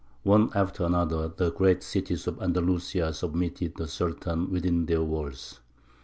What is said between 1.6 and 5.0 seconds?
cities of Andalusia admitted the Sultan within